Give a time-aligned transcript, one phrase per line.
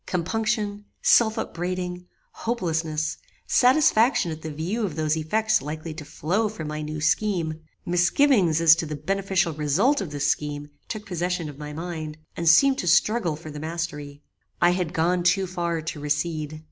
[0.07, 2.07] Compunction, self upbraiding,
[2.37, 7.61] hopelesness, satisfaction at the view of those effects likely to flow from my new scheme,
[7.85, 12.49] misgivings as to the beneficial result of this scheme took possession of my mind, and
[12.49, 14.23] seemed to struggle for the mastery.
[14.59, 16.59] "I had gone too far to recede.